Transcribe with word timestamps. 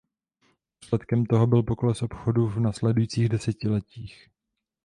Důsledkem 0.83 1.25
toho 1.25 1.47
byl 1.47 1.63
pokles 1.63 2.01
obchodu 2.01 2.47
v 2.47 2.59
následujících 2.59 3.29
desetiletích. 3.29 4.29